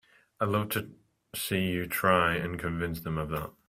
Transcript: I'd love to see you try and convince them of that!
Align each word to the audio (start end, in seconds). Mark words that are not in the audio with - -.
I'd 0.39 0.47
love 0.49 0.69
to 0.69 0.89
see 1.35 1.59
you 1.67 1.85
try 1.85 2.35
and 2.35 2.57
convince 2.59 3.01
them 3.01 3.19
of 3.19 3.29
that! 3.29 3.51